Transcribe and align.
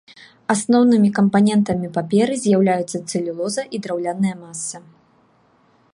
Асноўнымі 0.53 1.09
кампанентамі 1.19 1.91
паперы 1.99 2.39
з'яўляюцца 2.45 2.97
цэлюлоза 3.09 3.61
і 3.77 3.85
драўняная 3.85 4.35
маса. 4.45 4.77